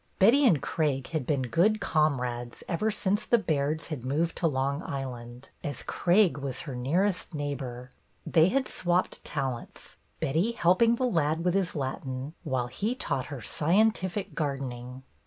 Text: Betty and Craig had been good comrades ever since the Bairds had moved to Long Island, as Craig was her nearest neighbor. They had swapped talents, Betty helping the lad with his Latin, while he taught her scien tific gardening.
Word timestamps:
Betty 0.17 0.47
and 0.47 0.63
Craig 0.63 1.09
had 1.09 1.27
been 1.27 1.43
good 1.43 1.79
comrades 1.79 2.63
ever 2.67 2.89
since 2.89 3.23
the 3.23 3.37
Bairds 3.37 3.89
had 3.89 4.03
moved 4.03 4.35
to 4.37 4.47
Long 4.47 4.81
Island, 4.81 5.51
as 5.63 5.83
Craig 5.83 6.39
was 6.39 6.61
her 6.61 6.73
nearest 6.75 7.35
neighbor. 7.35 7.91
They 8.25 8.49
had 8.49 8.67
swapped 8.67 9.23
talents, 9.23 9.97
Betty 10.19 10.53
helping 10.53 10.95
the 10.95 11.05
lad 11.05 11.45
with 11.45 11.53
his 11.53 11.75
Latin, 11.75 12.33
while 12.43 12.65
he 12.65 12.95
taught 12.95 13.27
her 13.27 13.41
scien 13.41 13.93
tific 13.93 14.33
gardening. 14.33 15.03